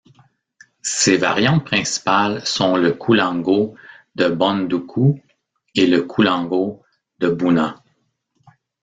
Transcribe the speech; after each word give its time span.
Ses 0.81 1.17
variantes 1.17 1.63
principales 1.63 2.43
sont 2.47 2.75
le 2.75 2.91
koulango 2.91 3.75
de 4.15 4.29
Bondoukou 4.29 5.21
et 5.75 5.85
le 5.85 6.01
koulango 6.01 6.81
de 7.19 7.29
Bouna. 7.29 7.83